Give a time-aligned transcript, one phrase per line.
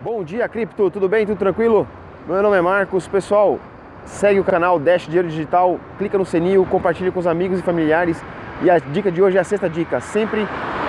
[0.00, 1.26] Bom dia, Cripto, tudo bem?
[1.26, 1.84] Tudo tranquilo?
[2.24, 3.08] Meu nome é Marcos.
[3.08, 3.58] Pessoal,
[4.04, 8.24] segue o canal Dash Dinheiro Digital, clica no sininho, compartilha com os amigos e familiares.
[8.62, 9.98] E a dica de hoje é a sexta dica.
[9.98, 10.46] Sempre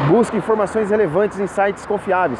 [0.07, 2.39] busque informações relevantes em sites confiáveis.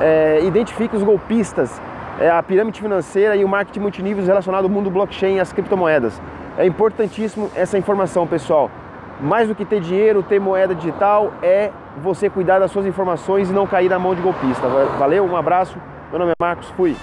[0.00, 1.80] É, identifique os golpistas,
[2.18, 6.20] é, a pirâmide financeira e o marketing multiníveis relacionado ao mundo blockchain e às criptomoedas.
[6.58, 8.72] É importantíssimo essa informação, pessoal.
[9.20, 11.70] Mais do que ter dinheiro, ter moeda digital, é
[12.02, 14.66] você cuidar das suas informações e não cair na mão de golpista.
[14.98, 15.78] Valeu, um abraço.
[16.10, 16.96] Meu nome é Marcos, fui.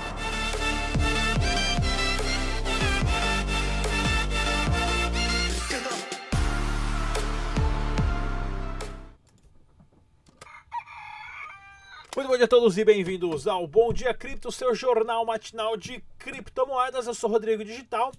[12.15, 16.03] Muito bom dia a todos e bem-vindos ao Bom Dia Cripto, seu jornal matinal de
[16.17, 17.05] criptomoedas.
[17.05, 18.11] Eu sou Rodrigo Digital.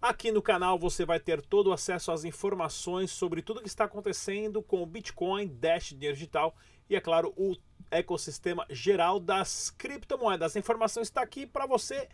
[0.00, 3.84] Aqui no canal você vai ter todo o acesso às informações sobre tudo que está
[3.84, 6.52] acontecendo com o Bitcoin, Dash, dinheiro digital
[6.90, 7.54] e, é claro, o
[7.92, 10.56] ecossistema geral das criptomoedas.
[10.56, 12.08] A informação está aqui para você.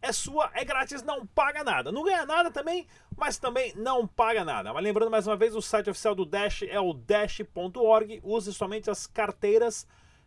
[0.00, 1.90] É sua, é grátis, não paga nada.
[1.90, 4.72] Não ganha nada também, mas também não paga nada.
[4.72, 8.20] Mas lembrando mais uma vez, o site oficial do Dash é o dash.org.
[8.22, 9.86] Use somente as carteiras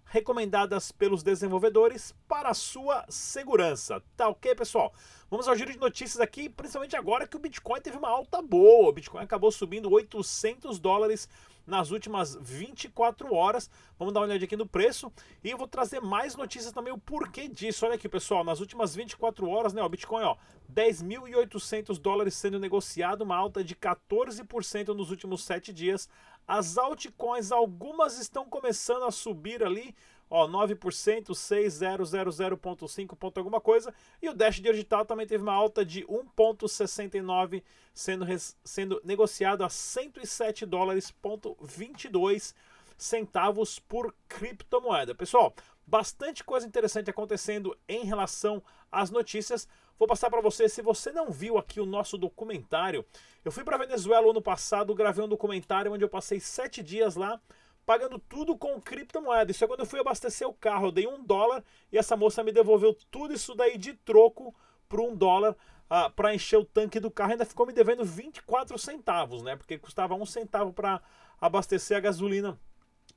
[0.10, 4.02] recomendadas pelos desenvolvedores para sua segurança.
[4.18, 4.92] Tá ok, pessoal?
[5.30, 8.90] Vamos ao giro de notícias aqui, principalmente agora que o Bitcoin teve uma alta boa.
[8.90, 11.30] O Bitcoin acabou subindo 800 dólares
[11.70, 13.70] nas últimas 24 horas.
[13.98, 15.12] Vamos dar uma olhada aqui no preço
[15.44, 17.86] e eu vou trazer mais notícias também o porquê disso.
[17.86, 20.36] Olha aqui, pessoal, nas últimas 24 horas, né, o Bitcoin, ó,
[20.74, 26.10] 10.800 dólares sendo negociado, uma alta de 14% nos últimos 7 dias.
[26.48, 29.96] As altcoins, algumas estão começando a subir ali,
[30.30, 36.04] ó, 9%, 6000.5 ponto alguma coisa, e o Dash Digital também teve uma alta de
[36.06, 37.64] 1.69
[37.94, 38.26] sendo
[38.64, 42.54] sendo negociado a 107 dólares ponto 22
[42.98, 45.16] centavos por criptomoeda.
[45.16, 45.54] Pessoal,
[45.88, 49.68] bastante coisa interessante acontecendo em relação às notícias.
[49.98, 53.04] Vou passar para você, se você não viu aqui o nosso documentário,
[53.44, 57.42] eu fui para Venezuela ano passado, gravei um documentário onde eu passei sete dias lá
[57.90, 59.50] pagando tudo com criptomoeda.
[59.50, 62.44] Isso é quando eu fui abastecer o carro, eu dei um dólar e essa moça
[62.44, 64.54] me devolveu tudo isso daí de troco
[64.88, 65.56] por um dólar
[65.90, 67.32] ah, para encher o tanque do carro.
[67.32, 69.56] Ainda ficou me devendo 24 centavos, né?
[69.56, 71.02] Porque custava um centavo para
[71.42, 72.60] abastecer a gasolina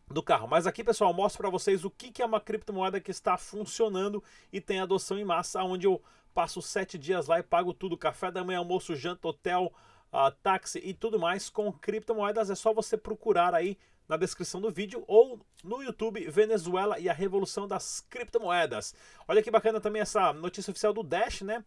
[0.09, 0.49] do carro.
[0.49, 4.25] Mas aqui, pessoal, mostro para vocês o que, que é uma criptomoeda que está funcionando
[4.51, 6.01] e tem adoção em massa, onde eu
[6.33, 9.71] passo sete dias lá e pago tudo, café da manhã, almoço, janta, hotel,
[10.11, 12.49] uh, táxi e tudo mais com criptomoedas.
[12.49, 13.77] É só você procurar aí
[14.09, 18.95] na descrição do vídeo ou no YouTube Venezuela e a revolução das criptomoedas.
[19.27, 21.65] Olha que bacana também essa notícia oficial do Dash, né?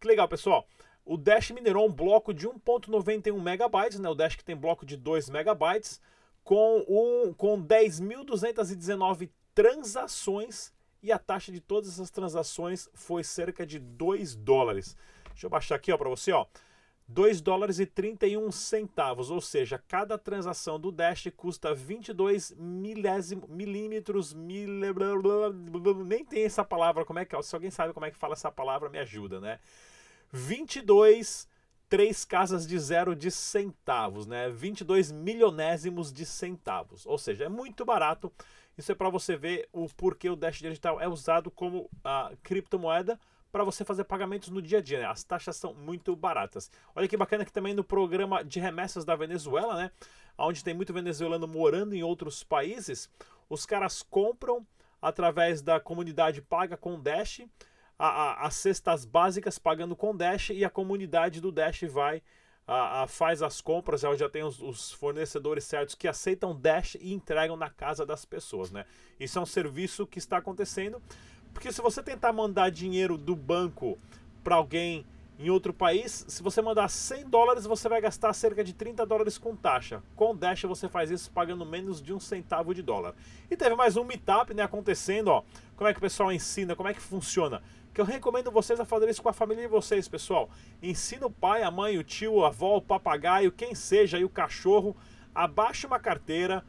[0.00, 0.66] Que legal, pessoal.
[1.04, 4.08] O Dash minerou um bloco de 1.91 megabytes, né?
[4.08, 6.00] O Dash que tem bloco de 2 megabytes
[6.44, 10.72] com, um, com 10.219 transações
[11.02, 14.96] e a taxa de todas essas transações foi cerca de 2 dólares.
[15.30, 16.46] Deixa eu baixar aqui para você, ó.
[17.08, 24.34] 2 dólares e 31 centavos, ou seja, cada transação do Dash custa 22 milésimo, milímetros,
[24.34, 24.68] mil,
[26.04, 27.40] nem tem essa palavra, como é que é?
[27.40, 29.58] Se alguém sabe como é que fala essa palavra, me ajuda, né?
[30.30, 31.48] 22
[31.88, 34.50] três casas de zero de centavos, né?
[34.50, 37.06] 22 milionésimos de centavos.
[37.06, 38.30] Ou seja, é muito barato.
[38.76, 43.18] Isso é para você ver o porquê o Dash Digital é usado como a criptomoeda
[43.50, 45.00] para você fazer pagamentos no dia a dia.
[45.00, 45.06] Né?
[45.06, 46.70] As taxas são muito baratas.
[46.94, 49.90] Olha que bacana que também no programa de remessas da Venezuela, né?
[50.36, 53.10] Onde tem muito venezuelano morando em outros países,
[53.48, 54.66] os caras compram
[55.02, 57.42] através da comunidade paga com Dash
[57.98, 62.22] a, a, as cestas básicas pagando com Dash e a comunidade do Dash vai
[62.70, 67.14] a, faz as compras, já, já tem os, os, fornecedores certos que aceitam Dash e
[67.14, 68.84] entregam na casa das pessoas, né?
[69.18, 71.02] Isso é um serviço que está acontecendo,
[71.58, 73.98] porque se você tentar mandar dinheiro do banco
[74.44, 75.04] para alguém
[75.40, 79.38] em outro país, se você mandar 100 dólares, você vai gastar cerca de 30 dólares
[79.38, 80.00] com taxa.
[80.14, 83.12] Com Dash você faz isso pagando menos de um centavo de dólar.
[83.50, 85.42] E teve mais um meetup né, acontecendo, ó.
[85.74, 87.60] Como é que o pessoal ensina, como é que funciona
[87.92, 90.48] que eu recomendo vocês a fazer isso com a família de vocês, pessoal.
[90.80, 94.28] Ensina o pai, a mãe, o tio, a avó, o papagaio, quem seja, e o
[94.28, 94.96] cachorro,
[95.34, 96.64] abaixa uma carteira,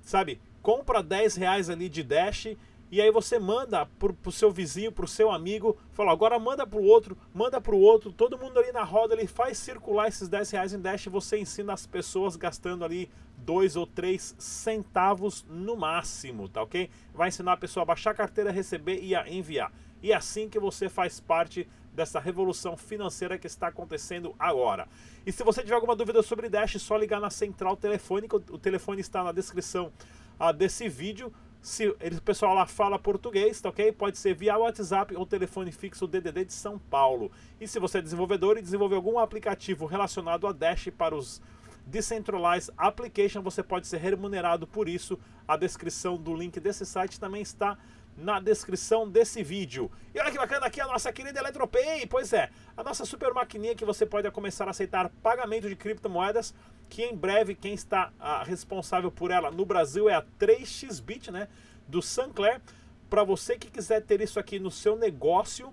[0.00, 0.40] sabe?
[0.62, 2.56] Compra 10 reais ali de Dash
[2.90, 6.82] e aí você manda pro, pro seu vizinho, pro seu amigo, fala, agora manda pro
[6.82, 10.72] outro, manda pro outro, todo mundo ali na roda, ele faz circular esses 10 reais
[10.72, 13.08] em Dash e você ensina as pessoas gastando ali
[13.38, 16.90] 2 ou 3 centavos no máximo, tá ok?
[17.14, 19.72] Vai ensinar a pessoa a baixar a carteira, receber e a enviar.
[20.02, 24.88] E é assim que você faz parte dessa revolução financeira que está acontecendo agora.
[25.26, 28.36] E se você tiver alguma dúvida sobre Dash, é só ligar na central telefônica.
[28.36, 29.92] O telefone está na descrição
[30.38, 31.32] ah, desse vídeo.
[31.62, 33.92] Se o pessoal lá fala português, tá ok?
[33.92, 37.30] Pode ser via WhatsApp ou telefone fixo DDD de São Paulo.
[37.60, 41.42] E se você é desenvolvedor e desenvolver algum aplicativo relacionado a Dash para os
[41.86, 45.18] Decentralized Application, você pode ser remunerado por isso.
[45.46, 47.76] A descrição do link desse site também está
[48.16, 49.90] na descrição desse vídeo.
[50.14, 52.06] E olha que bacana aqui a nossa querida Eletropay.
[52.06, 56.54] Pois é, a nossa super maquininha que você pode começar a aceitar pagamento de criptomoedas
[56.90, 61.48] que em breve quem está ah, responsável por ela no Brasil é a 3xBit, né,
[61.86, 62.60] do Sancler.
[63.08, 65.72] Para você que quiser ter isso aqui no seu negócio,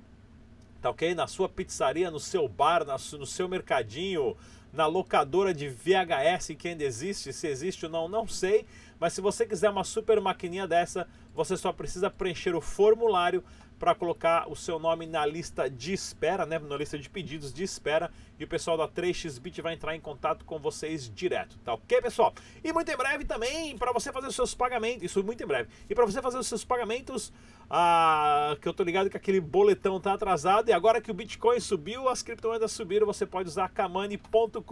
[0.81, 1.15] tá ok?
[1.15, 4.37] Na sua pizzaria, no seu bar, no seu mercadinho,
[4.71, 8.65] na locadora de VHS que ainda existe, se existe ou não, não sei.
[8.99, 13.43] Mas se você quiser uma super maquininha dessa, você só precisa preencher o formulário
[13.77, 17.63] para colocar o seu nome na lista de espera, né, na lista de pedidos de
[17.63, 22.01] espera, e o pessoal da 3xBit vai entrar em contato com vocês direto, tá ok,
[22.01, 22.33] pessoal?
[22.63, 25.69] E muito em breve também, para você fazer os seus pagamentos, isso muito em breve,
[25.87, 27.31] e para você fazer os seus pagamentos,
[27.69, 31.59] ah, que eu tô ligado que aquele boletão tá atrasado, e agora que o Bitcoin
[31.59, 34.63] subiu, as criptomoedas subiram, você pode usar kamani.com.br,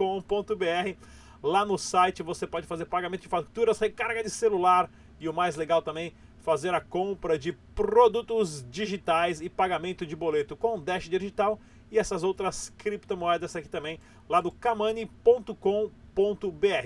[1.40, 4.90] lá no site você pode fazer pagamento de faturas, recarga de celular,
[5.20, 6.12] e o mais legal também,
[6.46, 11.58] fazer a compra de produtos digitais e pagamento de boleto com Dash Digital
[11.90, 13.98] e essas outras criptomoedas aqui também
[14.28, 15.50] lá do kamani.com.br,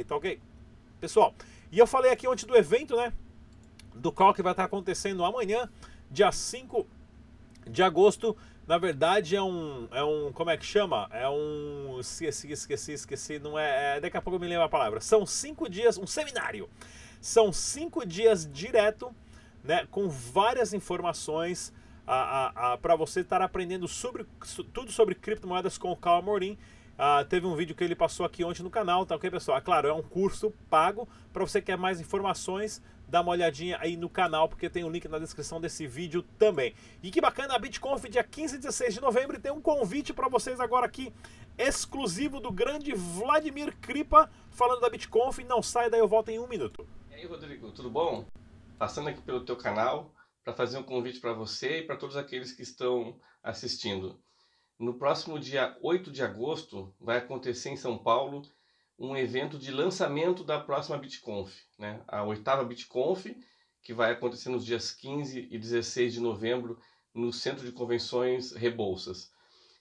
[0.09, 0.41] tá ok?
[0.99, 1.35] Pessoal,
[1.71, 3.13] e eu falei aqui ontem do evento, né?
[3.95, 5.69] Do qual que vai estar acontecendo amanhã,
[6.11, 6.87] dia 5
[7.69, 8.35] de agosto.
[8.67, 11.07] Na verdade é um, é um, como é que chama?
[11.13, 14.71] É um, esqueci, esqueci, esqueci, não é, é daqui a pouco eu me lembro a
[14.71, 15.03] palavra.
[15.03, 16.67] São cinco dias, um seminário.
[17.21, 19.15] São cinco dias direto
[19.63, 21.73] né, com várias informações
[22.83, 24.27] para você estar aprendendo sobre,
[24.73, 26.59] tudo sobre criptomoedas com o Carl Morin.
[27.01, 29.57] Uh, teve um vídeo que ele passou aqui ontem no canal, tá ok, pessoal?
[29.57, 31.09] É claro, é um curso pago.
[31.33, 34.89] Para você que quer mais informações, dá uma olhadinha aí no canal, porque tem o
[34.89, 36.75] um link na descrição desse vídeo também.
[37.03, 40.29] E que bacana, a BitConf, dia 15 e 16 de novembro, tem um convite para
[40.29, 41.11] vocês agora aqui,
[41.57, 45.39] exclusivo do grande Vladimir Kripa, falando da BitConf.
[45.39, 46.87] Não sai daí, eu volto em um minuto.
[47.11, 48.27] E aí, Rodrigo, tudo bom?
[48.81, 52.51] Passando aqui pelo teu canal para fazer um convite para você e para todos aqueles
[52.51, 54.19] que estão assistindo.
[54.79, 58.41] No próximo dia 8 de agosto vai acontecer em São Paulo
[58.99, 62.03] um evento de lançamento da próxima BitConf, né?
[62.09, 63.27] a oitava BitConf,
[63.83, 66.79] que vai acontecer nos dias 15 e 16 de novembro
[67.13, 69.31] no Centro de Convenções Rebouças.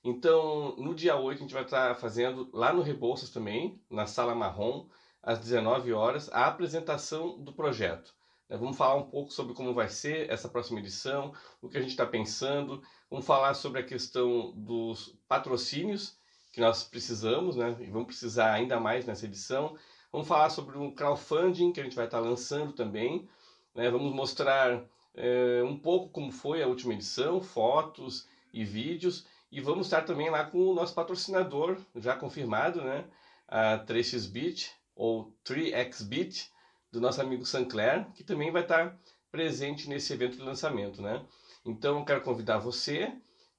[0.04, 4.36] Então, no dia 8 a gente vai estar fazendo lá no Rebouças também, na Sala
[4.36, 4.90] Marrom,
[5.24, 8.19] às 19 horas, a apresentação do projeto.
[8.50, 11.82] Né, vamos falar um pouco sobre como vai ser essa próxima edição, o que a
[11.82, 12.82] gente está pensando.
[13.10, 16.18] Vamos falar sobre a questão dos patrocínios
[16.52, 17.78] que nós precisamos, né?
[17.80, 19.78] E vamos precisar ainda mais nessa edição.
[20.12, 23.30] Vamos falar sobre um crowdfunding que a gente vai estar tá lançando também.
[23.76, 23.90] Né?
[23.92, 29.28] Vamos mostrar é, um pouco como foi a última edição, fotos e vídeos.
[29.52, 33.06] E vamos estar também lá com o nosso patrocinador, já confirmado, né?
[33.48, 36.50] A 3xBit ou 3xBit
[36.92, 38.98] do nosso amigo Sancler, que também vai estar
[39.32, 41.26] presente nesse evento de lançamento, né?
[41.66, 43.14] Então eu quero convidar você,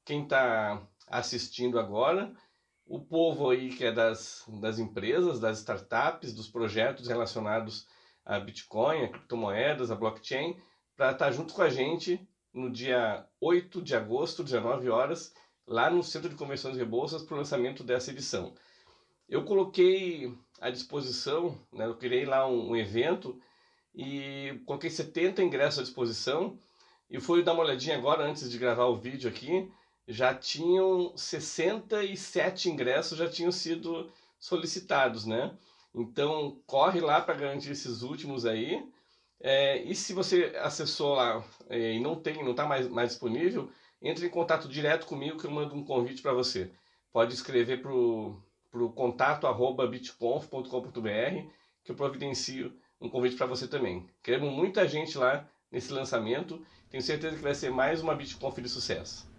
[0.04, 2.32] quem está assistindo agora,
[2.86, 7.86] o povo aí que é das, das empresas, das startups, dos projetos relacionados
[8.24, 10.56] a Bitcoin, a criptomoedas, a blockchain,
[10.96, 12.20] para estar tá junto com a gente
[12.52, 15.32] no dia 8 de agosto, 19 horas,
[15.66, 18.54] lá no Centro de Convenções Rebouças, para o lançamento dessa edição.
[19.30, 23.40] Eu coloquei à disposição, né, eu criei lá um, um evento
[23.94, 26.58] e coloquei 70 ingressos à disposição
[27.08, 29.70] e fui dar uma olhadinha agora antes de gravar o vídeo aqui,
[30.08, 35.56] já tinham 67 ingressos já tinham sido solicitados, né?
[35.94, 38.84] Então corre lá para garantir esses últimos aí.
[39.40, 43.70] É, e se você acessou lá é, e não tem, não está mais, mais disponível,
[44.02, 46.70] entre em contato direto comigo que eu mando um convite para você.
[47.12, 48.36] Pode escrever para o
[48.70, 51.50] para o contato arroba bitconf.com.br
[51.82, 54.08] que eu providencio um convite para você também.
[54.22, 56.64] Queremos muita gente lá nesse lançamento.
[56.90, 59.29] Tenho certeza que vai ser mais uma BitConf de sucesso.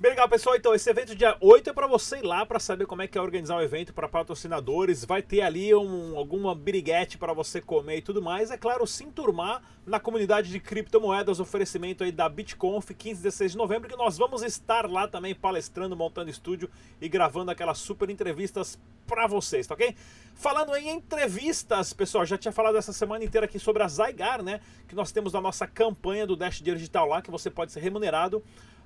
[0.00, 0.56] Bem legal, pessoal.
[0.56, 3.16] Então, esse evento dia 8 é para você ir lá para saber como é que
[3.16, 5.04] é organizar o um evento para patrocinadores.
[5.04, 8.50] Vai ter ali um, alguma biriguete para você comer e tudo mais.
[8.50, 13.52] É claro, se enturmar na comunidade de criptomoedas, oferecimento aí da BitConf 15 e 16
[13.52, 16.68] de novembro, que nós vamos estar lá também palestrando, montando estúdio
[17.00, 19.94] e gravando aquelas super entrevistas para vocês, tá ok?
[20.34, 24.60] Falando em entrevistas, pessoal, já tinha falado essa semana inteira aqui sobre a Zygar, né?
[24.88, 28.42] Que nós temos na nossa campanha do Dash Digital lá, que você pode ser remunerado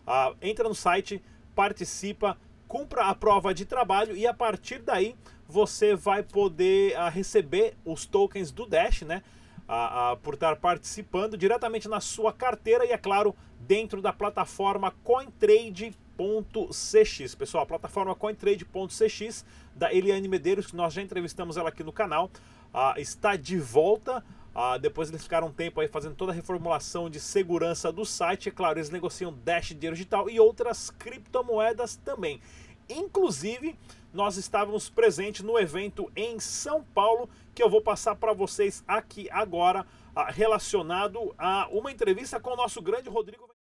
[0.08, 1.22] ah, entra no site,
[1.54, 5.14] participa, cumpra a prova de trabalho e a partir daí
[5.46, 9.22] você vai poder ah, receber os tokens do Dash, né?
[9.68, 14.92] a, a, por estar participando diretamente na sua carteira e, é claro, dentro da plataforma
[15.04, 17.34] CoinTrade.cx.
[17.34, 22.30] Pessoal, a plataforma CoinTrade.cx da Eliane Medeiros, que nós já entrevistamos ela aqui no canal,
[22.72, 24.24] uh, está de volta.
[24.58, 28.48] Uh, depois eles ficaram um tempo aí fazendo toda a reformulação de segurança do site.
[28.48, 32.40] É claro, eles negociam Dash dinheiro digital e outras criptomoedas também.
[32.88, 33.78] Inclusive,
[34.12, 39.28] nós estávamos presentes no evento em São Paulo, que eu vou passar para vocês aqui
[39.30, 43.57] agora, ah, relacionado a uma entrevista com o nosso grande Rodrigo.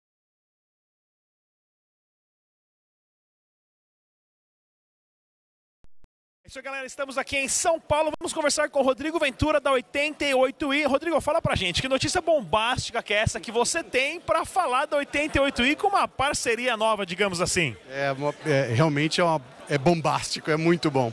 [6.52, 6.84] Isso galera.
[6.84, 8.12] Estamos aqui em São Paulo.
[8.20, 10.86] Vamos conversar com o Rodrigo Ventura da 88i.
[10.86, 14.84] Rodrigo, fala pra gente que notícia bombástica que é essa que você tem para falar
[14.84, 17.74] da 88i com uma parceria nova, digamos assim.
[17.88, 21.10] É, é realmente é, uma, é bombástico, é muito bom.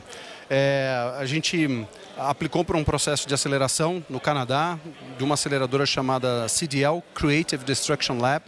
[0.50, 1.86] É, a gente
[2.18, 4.78] aplicou para um processo de aceleração no Canadá,
[5.16, 8.44] de uma aceleradora chamada CDL, Creative Destruction Lab.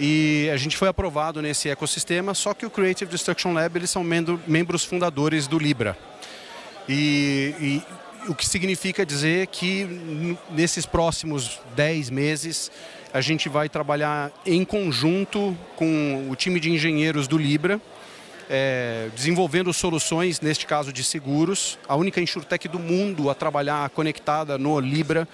[0.00, 4.02] E a gente foi aprovado nesse ecossistema, só que o Creative Destruction Lab eles são
[4.02, 5.96] membros fundadores do Libra.
[6.88, 7.82] E, e
[8.30, 9.86] o que significa dizer que
[10.50, 12.70] nesses próximos 10 meses
[13.12, 17.80] a gente vai trabalhar em conjunto com o time de engenheiros do Libra,
[18.50, 24.56] é, desenvolvendo soluções, neste caso de seguros, a única insurtech do mundo a trabalhar conectada
[24.56, 25.28] no Libra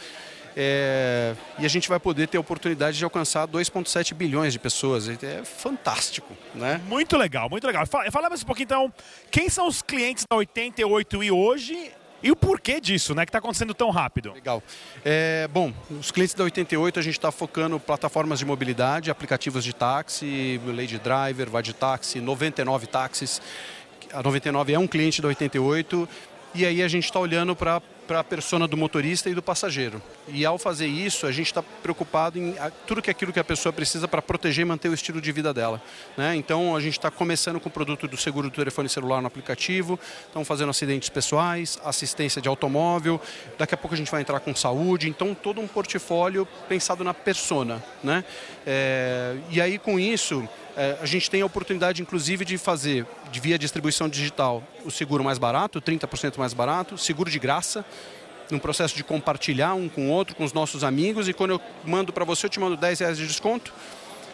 [0.56, 5.08] é, e a gente vai poder ter a oportunidade de alcançar 2,7 bilhões de pessoas.
[5.08, 6.80] É fantástico, né?
[6.87, 7.87] Muito legal, muito legal.
[7.87, 8.92] Fala, fala mais um pouquinho então,
[9.30, 11.92] quem são os clientes da 88i hoje
[12.23, 13.26] e o porquê disso, né?
[13.26, 14.32] Que está acontecendo tão rápido.
[14.32, 14.62] Legal.
[15.04, 19.75] É, bom, os clientes da 88 a gente está focando plataformas de mobilidade, aplicativos de
[19.75, 23.42] táxi, Lady Driver, Vai de Táxi, 99 táxis.
[24.12, 26.08] A 99 é um cliente da 88
[26.54, 30.02] e aí a gente está olhando para para a persona do motorista e do passageiro.
[30.28, 32.54] E ao fazer isso, a gente está preocupado em
[32.87, 35.32] tudo que é aquilo que a pessoa precisa para proteger e manter o estilo de
[35.32, 35.82] vida dela.
[36.16, 36.37] Né?
[36.37, 39.99] Então a gente está começando com o produto do seguro do telefone celular no aplicativo,
[40.26, 43.20] estamos fazendo acidentes pessoais, assistência de automóvel,
[43.58, 47.14] daqui a pouco a gente vai entrar com saúde, então todo um portfólio pensado na
[47.14, 47.82] persona.
[48.02, 48.25] Né?
[48.66, 50.46] É, e aí com isso
[50.76, 55.23] é, a gente tem a oportunidade, inclusive, de fazer, de via distribuição digital, o seguro
[55.23, 57.84] mais barato, 30% mais barato, seguro de graça,
[58.50, 61.60] num processo de compartilhar um com o outro, com os nossos amigos, e quando eu
[61.84, 63.72] mando para você, eu te mando 10 reais de desconto.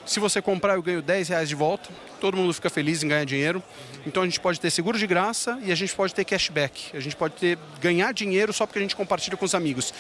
[0.05, 1.88] Se você comprar, eu ganho 10 reais de volta.
[2.21, 3.62] Todo mundo fica feliz em ganhar dinheiro.
[4.05, 6.97] Então a gente pode ter seguro de graça e a gente pode ter cashback.
[6.97, 9.95] A gente pode ter ganhar dinheiro só porque a gente compartilha com os amigos.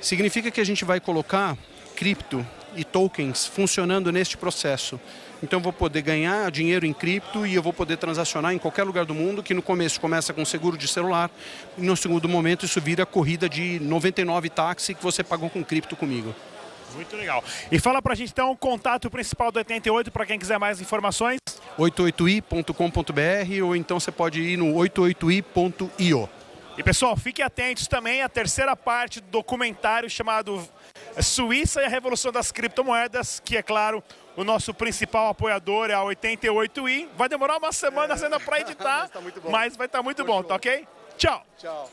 [0.00, 1.56] Significa que a gente vai colocar
[1.96, 2.46] cripto
[2.76, 5.00] e tokens funcionando neste processo.
[5.42, 8.82] Então eu vou poder ganhar dinheiro em cripto e eu vou poder transacionar em qualquer
[8.82, 11.30] lugar do mundo, que no começo começa com seguro de celular
[11.76, 15.94] e no segundo momento isso vira corrida de 99 táxi que você pagou com cripto
[15.94, 16.34] comigo.
[16.94, 17.44] Muito legal.
[17.70, 21.38] E fala pra gente então o contato principal do 88 para quem quiser mais informações.
[21.78, 26.28] 88i.com.br ou então você pode ir no 88i.io.
[26.76, 30.66] E pessoal, fiquem atentos também à terceira parte do documentário chamado
[31.22, 34.02] Suíça e a Revolução das Criptomoedas, que é claro,
[34.36, 37.08] o nosso principal apoiador é a 88i.
[37.16, 38.24] Vai demorar uma semana é.
[38.24, 40.86] ainda para editar, mas, tá mas, vai estar tá muito bom, tá ok?
[41.16, 41.44] Tchau!
[41.56, 41.90] Tchau!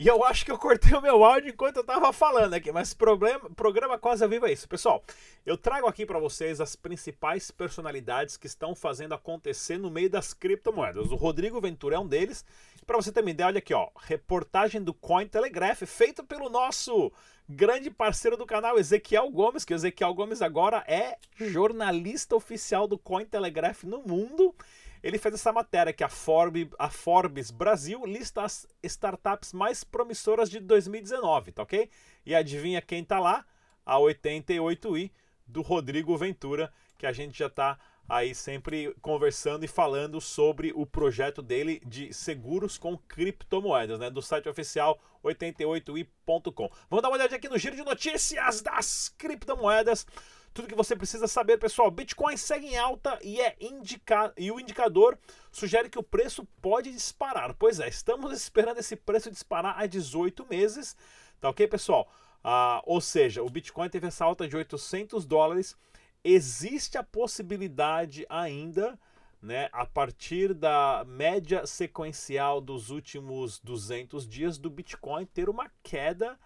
[0.00, 2.94] E eu acho que eu cortei o meu áudio enquanto eu tava falando aqui, mas
[2.94, 4.66] problema, programa quase vivo é isso.
[4.66, 5.04] Pessoal,
[5.44, 10.32] eu trago aqui para vocês as principais personalidades que estão fazendo acontecer no meio das
[10.32, 11.10] criptomoedas.
[11.10, 12.46] O Rodrigo Ventura é um deles.
[12.86, 17.12] Para você ter uma ideia, olha aqui, ó, reportagem do Cointelegraph, feita pelo nosso
[17.52, 22.96] grande parceiro do canal, Ezequiel Gomes, que o Ezequiel Gomes agora é jornalista oficial do
[22.96, 24.54] Cointelegraph no mundo.
[25.02, 30.48] Ele fez essa matéria que a Forbes, a Forbes Brasil lista as startups mais promissoras
[30.48, 31.90] de 2019, tá ok?
[32.24, 33.44] E adivinha quem tá lá?
[33.84, 35.10] A 88i
[35.44, 37.76] do Rodrigo Ventura, que a gente já tá
[38.10, 44.10] aí sempre conversando e falando sobre o projeto dele de seguros com criptomoedas, né?
[44.10, 46.70] Do site oficial 88i.com.
[46.90, 50.04] Vamos dar uma olhada aqui no giro de notícias das criptomoedas.
[50.52, 51.88] Tudo que você precisa saber, pessoal.
[51.88, 54.32] Bitcoin segue em alta e é indica...
[54.36, 55.16] e o indicador
[55.52, 57.54] sugere que o preço pode disparar.
[57.54, 60.96] Pois é, estamos esperando esse preço disparar há 18 meses.
[61.40, 62.12] Tá ok, pessoal?
[62.42, 65.76] Ah, ou seja, o Bitcoin teve essa alta de 800 dólares.
[66.22, 68.98] Existe a possibilidade ainda,
[69.40, 76.38] né, a partir da média sequencial dos últimos 200 dias do Bitcoin ter uma queda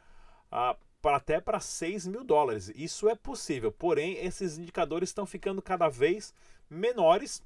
[0.50, 2.73] ah, para até para 6 mil dólares.
[2.75, 6.33] Isso é possível, porém esses indicadores estão ficando cada vez
[6.71, 7.43] menores,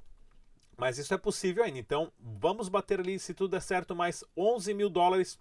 [0.76, 1.78] mas isso é possível ainda.
[1.78, 5.40] Então vamos bater ali, se tudo der certo, mais 11 mil dólares,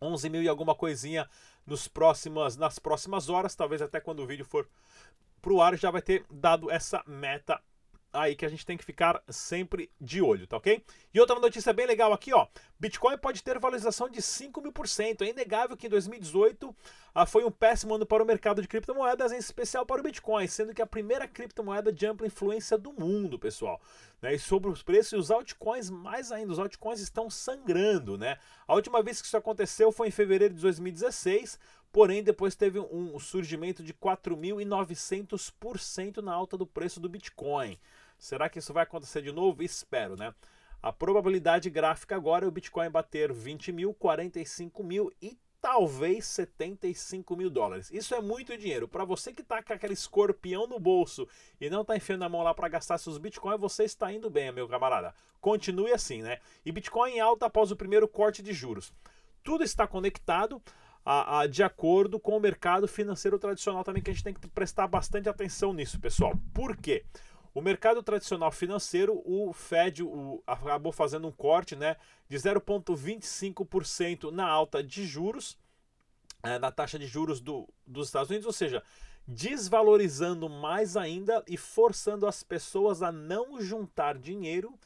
[0.00, 1.28] 11 mil e alguma coisinha
[1.68, 4.66] nos próximas, nas próximas horas, talvez até quando o vídeo for
[5.40, 7.60] pro ar já vai ter dado essa meta
[8.12, 10.82] aí que a gente tem que ficar sempre de olho, tá ok?
[11.12, 12.46] E outra notícia bem legal aqui, ó.
[12.80, 15.24] Bitcoin pode ter valorização de 5 mil por cento.
[15.24, 16.74] É inegável que em 2018
[17.14, 20.46] ah, foi um péssimo ano para o mercado de criptomoedas, em especial para o Bitcoin,
[20.46, 23.80] sendo que a primeira criptomoeda de ampla influência do mundo, pessoal.
[24.22, 24.34] Né?
[24.34, 28.38] E sobre os preços, e os altcoins mais ainda, os altcoins estão sangrando, né?
[28.66, 31.58] A última vez que isso aconteceu foi em fevereiro de 2016,
[31.92, 37.78] porém depois teve um surgimento de 4.900% na alta do preço do Bitcoin.
[38.18, 39.62] Será que isso vai acontecer de novo?
[39.62, 40.34] Espero, né?
[40.82, 47.36] A probabilidade gráfica agora é o Bitcoin bater 20 mil, 45 mil e talvez 75
[47.36, 47.90] mil dólares.
[47.92, 48.86] Isso é muito dinheiro.
[48.86, 51.28] Para você que está com aquele escorpião no bolso
[51.60, 54.52] e não está enfiando a mão lá para gastar seus Bitcoin, você está indo bem,
[54.52, 55.14] meu camarada.
[55.40, 56.38] Continue assim, né?
[56.64, 58.92] E Bitcoin em alta após o primeiro corte de juros.
[59.42, 60.62] Tudo está conectado.
[61.10, 64.46] A, a, de acordo com o mercado financeiro tradicional também, que a gente tem que
[64.48, 66.34] prestar bastante atenção nisso, pessoal.
[66.52, 67.02] Por quê?
[67.54, 71.96] O mercado tradicional financeiro, o Fed o, acabou fazendo um corte né,
[72.28, 75.58] de 0,25% na alta de juros,
[76.42, 78.82] é, na taxa de juros do, dos Estados Unidos, ou seja,
[79.26, 84.78] desvalorizando mais ainda e forçando as pessoas a não juntar dinheiro,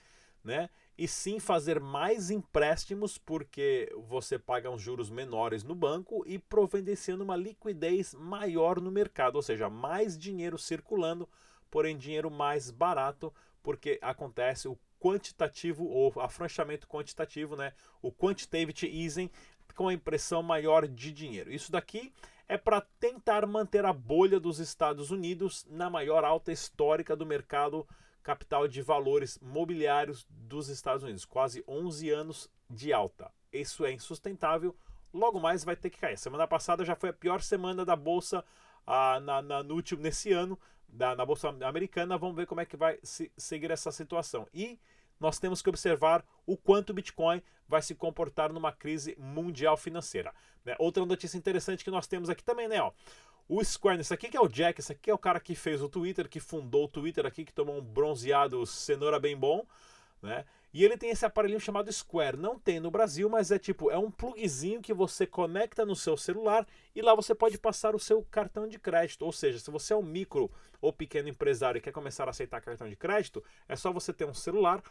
[0.45, 0.71] né?
[1.03, 7.25] E sim fazer mais empréstimos, porque você paga uns juros menores no banco e providenciando
[7.25, 11.29] uma liquidez maior no mercado, ou seja, mais dinheiro circulando
[11.73, 17.73] porém dinheiro mais barato, porque acontece o quantitativo ou afrouxamento quantitativo, né?
[18.03, 19.31] O quantitative easing
[19.75, 21.51] com a impressão maior de dinheiro.
[21.51, 22.13] Isso daqui
[22.47, 27.89] é para tentar manter a bolha dos Estados Unidos na maior alta histórica do mercado
[28.23, 33.31] capital de valores mobiliários dos Estados Unidos, quase 11 anos de alta.
[33.53, 34.75] Isso é insustentável,
[35.13, 36.17] logo mais vai ter que cair.
[36.17, 38.45] Semana passada já foi a pior semana da bolsa
[38.87, 42.19] ah, na, na, no último, nesse ano, da, na Bolsa Americana.
[42.19, 44.47] Vamos ver como é que vai se, seguir essa situação.
[44.53, 44.79] E
[45.19, 50.35] nós temos que observar o quanto o Bitcoin vai se comportar numa crise mundial financeira.
[50.65, 50.75] Né?
[50.79, 52.83] Outra notícia interessante que nós temos aqui também, né?
[52.83, 52.93] Ó,
[53.49, 55.83] o Square, esse aqui que é o Jack, esse aqui é o cara que fez
[55.83, 59.67] o Twitter, que fundou o Twitter aqui, que tomou um bronzeado cenoura bem bom,
[60.23, 60.45] né?
[60.75, 62.39] E ele tem esse aparelhinho chamado Square.
[62.39, 66.17] Não tem no Brasil, mas é tipo, é um plugzinho que você conecta no seu
[66.17, 69.23] celular e lá você pode passar o seu cartão de crédito.
[69.23, 70.51] Ou seja, se você é um micro
[70.81, 74.25] ou pequeno empresário e quer começar a aceitar cartão de crédito, é só você ter
[74.25, 74.83] um celular,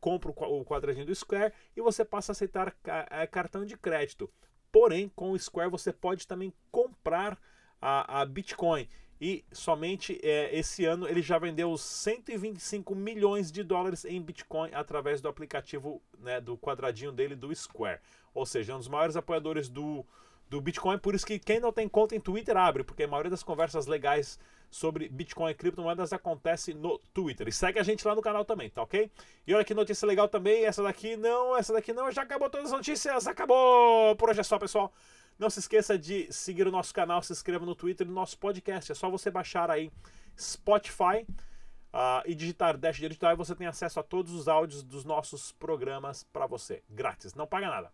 [0.00, 2.74] compra o quadradinho do Square e você passa a aceitar
[3.10, 4.30] é, cartão de crédito.
[4.72, 7.38] Porém, com o Square você pode também comprar
[7.80, 8.88] a, a Bitcoin
[9.20, 15.20] e somente é, esse ano ele já vendeu 125 milhões de dólares em Bitcoin através
[15.20, 18.00] do aplicativo né, do quadradinho dele do Square.
[18.32, 20.06] Ou seja, é um dos maiores apoiadores do,
[20.48, 20.98] do Bitcoin.
[20.98, 23.86] Por isso que quem não tem conta em Twitter abre, porque a maioria das conversas
[23.86, 24.38] legais
[24.70, 27.48] sobre Bitcoin e criptomoedas acontece no Twitter.
[27.48, 29.10] E segue a gente lá no canal também, tá ok?
[29.46, 30.64] E olha que notícia legal também.
[30.64, 32.10] Essa daqui não, essa daqui não.
[32.12, 33.26] Já acabou todas as notícias.
[33.26, 34.14] Acabou!
[34.16, 34.92] Por hoje é só, pessoal.
[35.38, 38.36] Não se esqueça de seguir o nosso canal, se inscreva no Twitter e no nosso
[38.38, 38.90] podcast.
[38.90, 39.90] É só você baixar aí
[40.36, 41.24] Spotify
[41.92, 45.52] uh, e digitar Dash Digital e você tem acesso a todos os áudios dos nossos
[45.52, 47.92] programas para você, grátis, não paga nada.